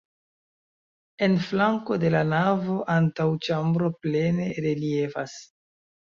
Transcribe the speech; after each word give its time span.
En 1.25 1.33
flanko 1.49 1.97
de 2.03 2.09
la 2.15 2.21
navo 2.29 2.77
antaŭĉambro 2.93 3.91
plene 4.07 4.47
reliefas. 4.67 5.37